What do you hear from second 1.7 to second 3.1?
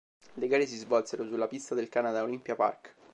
del "Canada Olympia Parc".